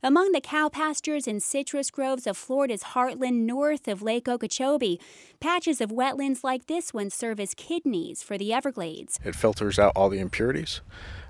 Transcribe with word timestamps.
Among 0.00 0.30
the 0.30 0.40
cow 0.40 0.68
pastures 0.68 1.26
and 1.26 1.42
citrus 1.42 1.90
groves 1.90 2.28
of 2.28 2.36
Florida's 2.36 2.84
heartland 2.94 3.46
north 3.46 3.88
of 3.88 4.00
Lake 4.00 4.28
Okeechobee, 4.28 5.00
patches 5.40 5.80
of 5.80 5.90
wetlands 5.90 6.44
like 6.44 6.68
this 6.68 6.94
one 6.94 7.10
serve 7.10 7.40
as 7.40 7.52
kidneys 7.52 8.22
for 8.22 8.38
the 8.38 8.52
Everglades. 8.52 9.18
It 9.24 9.34
filters 9.34 9.76
out 9.76 9.92
all 9.96 10.08
the 10.08 10.20
impurities. 10.20 10.82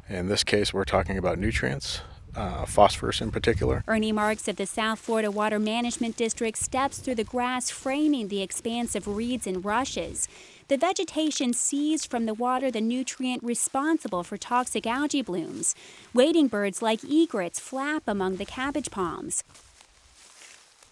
In 0.06 0.28
this 0.28 0.44
case, 0.44 0.74
we're 0.74 0.84
talking 0.84 1.16
about 1.16 1.38
nutrients, 1.38 2.02
uh, 2.36 2.66
phosphorus 2.66 3.22
in 3.22 3.30
particular. 3.30 3.84
Ernie 3.88 4.12
Marks 4.12 4.46
of 4.48 4.56
the 4.56 4.66
South 4.66 4.98
Florida 4.98 5.30
Water 5.30 5.58
Management 5.58 6.18
District 6.18 6.58
steps 6.58 6.98
through 6.98 7.14
the 7.14 7.24
grass 7.24 7.70
framing 7.70 8.28
the 8.28 8.42
expanse 8.42 8.94
of 8.94 9.08
reeds 9.08 9.46
and 9.46 9.64
rushes. 9.64 10.28
The 10.68 10.76
vegetation 10.76 11.54
seized 11.54 12.10
from 12.10 12.26
the 12.26 12.34
water 12.34 12.70
the 12.70 12.82
nutrient 12.82 13.42
responsible 13.42 14.22
for 14.22 14.36
toxic 14.36 14.86
algae 14.86 15.22
blooms. 15.22 15.74
Wading 16.12 16.48
birds 16.48 16.82
like 16.82 17.02
egrets 17.04 17.58
flap 17.58 18.02
among 18.06 18.36
the 18.36 18.44
cabbage 18.44 18.90
palms. 18.90 19.44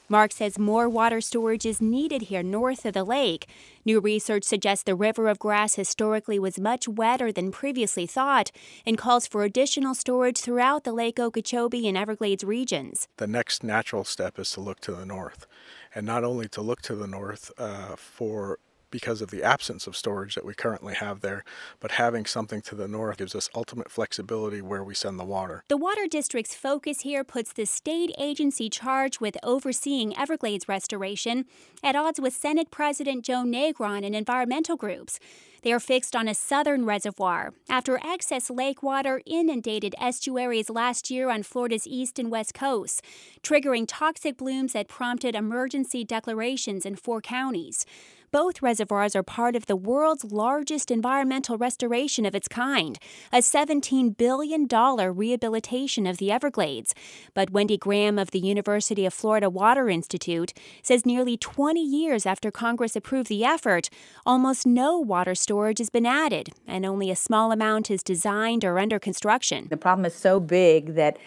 Marks 0.09 0.37
says 0.37 0.59
more 0.59 0.89
water 0.89 1.21
storage 1.21 1.66
is 1.66 1.83
needed 1.83 2.23
here 2.23 2.43
north 2.43 2.87
of 2.87 2.95
the 2.95 3.05
lake. 3.05 3.49
New 3.85 4.01
research 4.01 4.45
suggests 4.45 4.85
the 4.85 4.95
river 4.95 5.29
of 5.29 5.39
grass 5.39 5.75
historically 5.75 6.38
was 6.38 6.59
much 6.59 6.88
wetter 6.88 7.30
than 7.30 7.51
previously 7.51 8.07
thought 8.07 8.52
and 8.87 8.97
calls 8.97 9.27
for 9.27 9.43
additional 9.43 9.95
storage 9.95 10.38
throughout 10.38 10.85
the 10.85 10.93
Lake 10.93 11.19
Okeechobee 11.19 11.87
and 11.87 11.99
Everglades 11.99 12.45
regions. 12.45 13.09
The 13.19 13.27
next 13.27 13.63
natural 13.63 14.05
step 14.05 14.38
is 14.38 14.52
to 14.52 14.61
look 14.61 14.80
to 14.80 14.93
the 14.93 15.05
north, 15.05 15.47
and 15.95 16.07
not 16.07 16.24
only 16.24 16.49
to 16.49 16.63
look 16.63 16.80
to 16.83 16.95
the 16.95 17.09
north 17.09 17.51
uh, 17.59 17.97
for 17.97 18.59
because 18.91 19.23
of 19.23 19.31
the 19.31 19.43
absence 19.43 19.87
of 19.87 19.97
storage 19.97 20.35
that 20.35 20.45
we 20.45 20.55
currently 20.55 20.95
have 20.95 21.21
there, 21.21 21.45
but 21.81 21.93
having 21.93 22.25
something 22.25 22.61
to 22.63 22.75
the 22.75 22.89
north 22.89 23.19
gives 23.19 23.35
us 23.35 23.49
ultimate 23.55 23.91
flexibility 23.91 24.61
where 24.61 24.85
we 24.85 24.95
send 24.95 25.19
the 25.19 25.25
water. 25.25 25.65
The 25.69 25.77
Water 25.77 26.07
District's 26.09 26.55
focus 26.55 27.01
here 27.01 27.25
puts 27.25 27.53
the 27.53 27.67
state 27.67 28.15
agency 28.19 28.69
charged 28.69 29.21
with 29.21 29.37
overseeing 29.43 30.17
Everglades 30.17 30.69
restoration 30.69 31.47
at 31.83 31.97
odds 31.97 32.21
with 32.21 32.35
Senate 32.35 32.71
President 32.71 33.25
Joe 33.25 33.45
Negron 33.45 34.05
and 34.05 34.15
environmental 34.15 34.77
groups. 34.77 35.19
They 35.63 35.73
are 35.73 35.80
fixed 35.80 36.15
on 36.15 36.29
a 36.29 36.35
southern 36.35 36.85
reservoir 36.85 37.53
after 37.69 37.99
excess 37.99 38.51
lake 38.51 38.85
water 38.85 39.21
inundated 39.27 39.97
estuaries 39.99 40.71
last 40.71 41.10
year 41.10 41.29
on 41.29 41.43
Florida's 41.43 41.88
east 41.88 42.21
and 42.21 42.30
west 42.30 42.55
coasts, 42.55 43.03
triggering 43.43 43.85
toxic 43.88 44.37
blooms 44.37 44.75
that 44.75 44.87
prompted 44.87 45.35
emergency 45.35 46.05
declarations 46.05 46.87
in 46.87 46.95
four 46.95 47.21
counties. 47.21 47.85
Both 48.32 48.63
reservoirs 48.63 49.15
are 49.15 49.23
part 49.23 49.57
of 49.57 49.66
the 49.66 49.77
world's 49.77 50.24
largest 50.24 50.91
environmental 50.91 51.57
restoration 51.57 52.27
of 52.27 52.35
its 52.35 52.49
kind, 52.49 52.99
a 53.32 53.38
$17 53.38 54.16
billion 54.16 54.66
rehabilitation 54.66 56.07
of 56.07 56.19
the 56.19 56.30
Everglades. 56.30 56.95
But 57.35 57.51
Wendy 57.51 57.77
Graham 57.77 58.19
of 58.19 58.32
the 58.32 58.41
University 58.41 59.07
of 59.07 59.15
Florida 59.15 59.49
Water 59.49 59.88
Institute 59.88 60.52
says 60.82 61.07
nearly 61.07 61.37
20 61.37 61.80
years 61.80 62.27
after 62.27 62.51
Congress 62.51 62.97
approved 62.97 63.29
the 63.29 63.45
effort, 63.45 63.88
almost 64.25 64.66
no 64.66 64.99
water 64.99 65.34
storage 65.34 65.78
has 65.78 65.91
been 65.91 66.06
added, 66.06 66.50
and 66.66 66.84
only 66.84 67.10
a 67.10 67.16
small 67.16 67.53
amount 67.53 67.91
is 67.91 68.03
designed 68.03 68.65
or 68.65 68.78
under 68.78 68.99
construction. 68.99 69.66
The 69.71 69.77
problem 69.77 70.04
is 70.04 70.15
so 70.15 70.41
big 70.41 70.94
that 70.94 71.19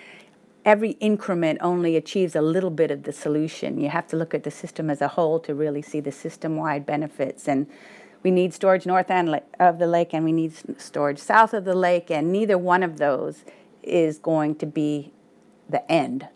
every 0.70 0.92
increment 1.00 1.58
only 1.62 1.96
achieves 1.96 2.36
a 2.36 2.42
little 2.44 2.70
bit 2.70 2.92
of 2.92 3.02
the 3.02 3.12
solution. 3.12 3.82
You 3.82 3.90
have 3.90 4.06
to 4.10 4.16
look 4.16 4.36
at 4.36 4.44
the 4.44 4.52
system 4.52 4.92
as 4.92 5.02
a 5.02 5.08
whole 5.08 5.40
to 5.40 5.56
really 5.56 5.82
see 5.82 6.00
the 6.00 6.12
system-wide 6.12 6.86
benefits. 6.86 7.48
And 7.48 7.66
we 8.22 8.30
need 8.30 8.54
storage 8.54 8.86
north 8.86 9.10
end 9.10 9.42
of 9.60 9.80
the 9.80 9.88
lake 9.88 10.14
and 10.14 10.24
we 10.24 10.32
need 10.32 10.54
storage 10.80 11.18
south 11.18 11.56
of 11.56 11.66
the 11.66 11.74
lake, 11.74 12.12
and 12.12 12.32
neither 12.32 12.56
one 12.56 12.84
of 12.84 12.98
those 12.98 13.46
is 13.82 14.20
going 14.20 14.54
to 14.58 14.68
be 14.68 15.12
the 15.68 15.92
end 15.92 16.28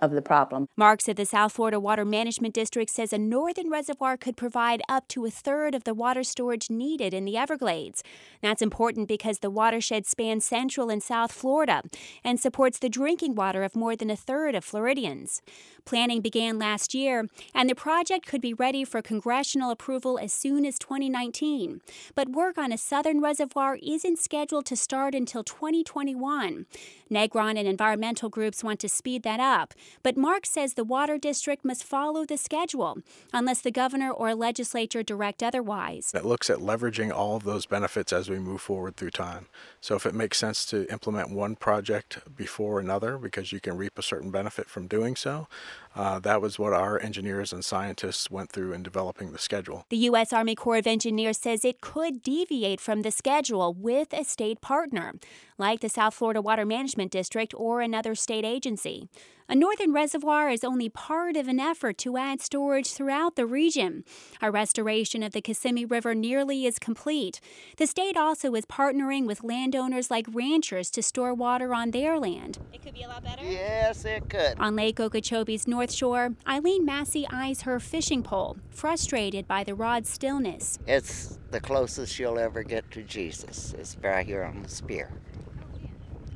of 0.00 0.12
the 0.12 0.22
problem. 0.22 0.66
Marks 0.76 1.08
at 1.08 1.16
the 1.16 1.26
South 1.26 1.52
Florida 1.52 1.78
Water 1.78 2.04
Management 2.04 2.54
District 2.54 2.90
says 2.90 3.12
a 3.12 3.18
northern 3.18 3.70
reservoir 3.70 4.16
could 4.16 4.36
provide 4.36 4.82
up 4.88 5.06
to 5.08 5.24
a 5.24 5.30
third 5.30 5.74
of 5.74 5.84
the 5.84 5.94
water 5.94 6.22
storage 6.22 6.70
needed 6.70 7.14
in 7.14 7.24
the 7.24 7.36
Everglades. 7.36 8.02
That's 8.42 8.62
important 8.62 9.08
because 9.08 9.38
the 9.38 9.50
watershed 9.50 10.06
spans 10.06 10.44
central 10.44 10.90
and 10.90 11.02
South 11.02 11.32
Florida 11.32 11.82
and 12.24 12.40
supports 12.40 12.78
the 12.78 12.88
drinking 12.88 13.34
water 13.34 13.62
of 13.62 13.76
more 13.76 13.96
than 13.96 14.10
a 14.10 14.16
third 14.16 14.54
of 14.54 14.64
Floridians. 14.64 15.42
Planning 15.84 16.20
began 16.20 16.58
last 16.58 16.94
year, 16.94 17.26
and 17.54 17.68
the 17.68 17.74
project 17.74 18.26
could 18.26 18.40
be 18.40 18.54
ready 18.54 18.84
for 18.84 19.02
congressional 19.02 19.70
approval 19.70 20.18
as 20.18 20.32
soon 20.32 20.64
as 20.64 20.78
2019. 20.78 21.80
But 22.14 22.28
work 22.28 22.58
on 22.58 22.72
a 22.72 22.78
southern 22.78 23.20
reservoir 23.20 23.78
isn't 23.82 24.18
scheduled 24.18 24.66
to 24.66 24.76
start 24.76 25.14
until 25.14 25.42
2021. 25.42 26.66
Negron 27.10 27.58
and 27.58 27.66
environmental 27.66 28.28
groups 28.28 28.62
want 28.62 28.78
to 28.80 28.88
speed 28.88 29.22
that 29.24 29.40
up, 29.40 29.74
but 30.02 30.16
Marks 30.16 30.50
says 30.50 30.74
the 30.74 30.84
Water 30.84 31.18
District 31.18 31.64
must 31.64 31.84
follow 31.84 32.24
the 32.24 32.36
schedule 32.36 32.98
unless 33.32 33.60
the 33.60 33.70
governor 33.70 34.10
or 34.10 34.34
legislature 34.34 35.02
direct 35.02 35.42
otherwise. 35.42 36.12
It 36.14 36.24
looks 36.24 36.50
at 36.50 36.58
leveraging 36.58 37.12
all 37.12 37.36
of 37.36 37.44
those 37.44 37.66
benefits 37.66 38.12
as 38.12 38.30
we 38.30 38.38
move 38.38 38.60
forward 38.60 38.96
through 38.96 39.10
time. 39.10 39.46
So 39.80 39.94
if 39.94 40.06
it 40.06 40.14
makes 40.14 40.38
sense 40.38 40.64
to 40.66 40.90
implement 40.90 41.30
one 41.30 41.56
project 41.56 42.18
before 42.36 42.80
another 42.80 43.18
because 43.18 43.52
you 43.52 43.60
can 43.60 43.76
reap 43.76 43.98
a 43.98 44.02
certain 44.02 44.30
benefit 44.30 44.68
from 44.68 44.86
doing 44.86 45.16
so, 45.16 45.48
uh, 45.94 46.18
that 46.20 46.40
was 46.40 46.58
what 46.58 46.72
our 46.72 47.00
engineers 47.00 47.52
and 47.52 47.64
scientists 47.64 48.30
went 48.30 48.50
through 48.50 48.72
in 48.72 48.82
developing 48.82 49.32
the 49.32 49.38
schedule. 49.38 49.86
The 49.88 49.96
U.S. 49.98 50.32
Army 50.32 50.54
Corps 50.54 50.76
of 50.76 50.86
Engineers 50.86 51.38
says 51.38 51.64
it 51.64 51.80
could 51.80 52.22
deviate 52.22 52.80
from 52.80 53.02
the 53.02 53.10
schedule 53.10 53.74
with 53.74 54.12
a 54.12 54.24
state 54.24 54.60
partner, 54.60 55.14
like 55.58 55.80
the 55.80 55.88
South 55.88 56.14
Florida 56.14 56.40
Water 56.40 56.64
Management 56.64 57.10
District 57.10 57.52
or 57.56 57.80
another 57.80 58.14
state 58.14 58.44
agency. 58.44 59.08
A 59.50 59.56
northern 59.56 59.92
reservoir 59.92 60.48
is 60.48 60.62
only 60.62 60.88
part 60.88 61.36
of 61.36 61.48
an 61.48 61.58
effort 61.58 61.98
to 61.98 62.16
add 62.16 62.40
storage 62.40 62.92
throughout 62.92 63.34
the 63.34 63.46
region. 63.46 64.04
A 64.40 64.48
restoration 64.48 65.24
of 65.24 65.32
the 65.32 65.40
Kissimmee 65.40 65.84
River 65.84 66.14
nearly 66.14 66.66
is 66.66 66.78
complete. 66.78 67.40
The 67.76 67.88
state 67.88 68.16
also 68.16 68.54
is 68.54 68.64
partnering 68.64 69.26
with 69.26 69.42
landowners 69.42 70.08
like 70.08 70.26
ranchers 70.32 70.88
to 70.92 71.02
store 71.02 71.34
water 71.34 71.74
on 71.74 71.90
their 71.90 72.20
land. 72.20 72.58
It 72.72 72.80
could 72.80 72.94
be 72.94 73.02
a 73.02 73.08
lot 73.08 73.24
better? 73.24 73.42
Yes, 73.44 74.04
it 74.04 74.30
could. 74.30 74.56
On 74.60 74.76
Lake 74.76 74.98
Okeechobee's 74.98 75.66
North 75.66 75.79
Shore, 75.88 76.34
Eileen 76.46 76.84
Massey 76.84 77.26
eyes 77.32 77.62
her 77.62 77.80
fishing 77.80 78.22
pole, 78.22 78.58
frustrated 78.68 79.48
by 79.48 79.64
the 79.64 79.74
rod's 79.74 80.10
stillness. 80.10 80.78
It's 80.86 81.38
the 81.50 81.60
closest 81.60 82.18
you'll 82.18 82.38
ever 82.38 82.62
get 82.62 82.90
to 82.90 83.02
Jesus. 83.02 83.74
It's 83.78 83.96
right 84.02 84.26
here 84.26 84.42
on 84.42 84.62
the 84.62 84.68
spear. 84.68 85.10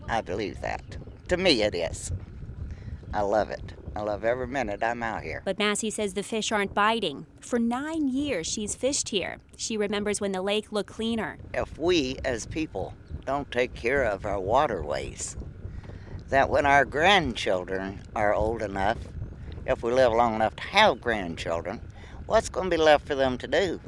I 0.08 0.22
believe 0.22 0.62
that. 0.62 0.96
To 1.28 1.36
me, 1.36 1.62
it 1.62 1.74
is. 1.74 2.10
I 3.12 3.20
love 3.20 3.50
it. 3.50 3.74
I 3.96 4.00
love 4.00 4.24
every 4.24 4.46
minute 4.46 4.82
I'm 4.82 5.02
out 5.02 5.22
here. 5.22 5.42
But 5.44 5.58
Massey 5.58 5.90
says 5.90 6.14
the 6.14 6.22
fish 6.22 6.50
aren't 6.50 6.74
biting. 6.74 7.26
For 7.40 7.58
nine 7.58 8.08
years, 8.08 8.46
she's 8.46 8.74
fished 8.74 9.10
here. 9.10 9.38
She 9.56 9.76
remembers 9.76 10.20
when 10.20 10.32
the 10.32 10.42
lake 10.42 10.72
looked 10.72 10.90
cleaner. 10.90 11.38
If 11.52 11.78
we, 11.78 12.16
as 12.24 12.46
people, 12.46 12.94
don't 13.24 13.50
take 13.52 13.74
care 13.74 14.04
of 14.04 14.26
our 14.26 14.40
waterways, 14.40 15.36
that 16.28 16.50
when 16.50 16.66
our 16.66 16.84
grandchildren 16.84 18.02
are 18.16 18.34
old 18.34 18.62
enough, 18.62 18.98
if 19.66 19.82
we 19.82 19.92
live 19.92 20.12
long 20.12 20.34
enough 20.34 20.56
to 20.56 20.62
have 20.62 21.00
grandchildren, 21.00 21.80
what's 22.26 22.48
going 22.48 22.70
to 22.70 22.76
be 22.76 22.82
left 22.82 23.06
for 23.06 23.14
them 23.14 23.38
to 23.38 23.46
do? 23.46 23.80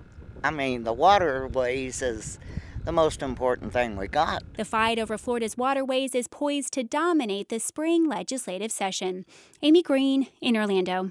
I 0.42 0.50
mean, 0.50 0.84
the 0.84 0.92
waterways 0.92 2.02
is 2.02 2.38
the 2.84 2.92
most 2.92 3.20
important 3.20 3.72
thing 3.72 3.96
we 3.96 4.06
got. 4.06 4.42
The 4.56 4.64
fight 4.64 4.98
over 4.98 5.18
Florida's 5.18 5.56
waterways 5.56 6.14
is 6.14 6.28
poised 6.28 6.72
to 6.74 6.84
dominate 6.84 7.48
the 7.48 7.58
spring 7.58 8.08
legislative 8.08 8.70
session. 8.70 9.26
Amy 9.60 9.82
Green 9.82 10.28
in 10.40 10.56
Orlando. 10.56 11.10